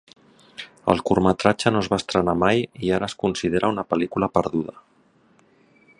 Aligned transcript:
El 0.93 1.03
curtmetratge 1.09 1.73
no 1.75 1.83
es 1.85 1.89
va 1.93 1.99
estrenar 2.03 2.35
mai 2.45 2.65
i 2.87 2.91
ara 2.99 3.11
es 3.13 3.17
considera 3.27 3.73
una 3.75 3.85
pel·lícula 3.93 4.31
perduda. 4.39 4.75